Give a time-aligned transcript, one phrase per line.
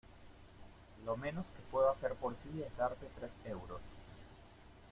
[1.05, 3.79] Lo menos que puedo hacer por ti es darte tres euros.